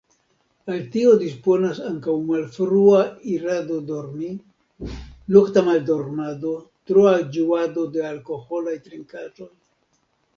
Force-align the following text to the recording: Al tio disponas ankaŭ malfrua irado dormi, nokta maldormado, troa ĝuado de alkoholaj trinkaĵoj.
Al 0.75 0.77
tio 0.93 1.09
disponas 1.23 1.81
ankaŭ 1.89 2.13
malfrua 2.29 3.01
irado 3.33 3.77
dormi, 3.89 4.29
nokta 5.35 5.63
maldormado, 5.67 6.55
troa 6.93 7.13
ĝuado 7.37 7.85
de 7.99 8.05
alkoholaj 8.13 8.75
trinkaĵoj. 8.87 9.51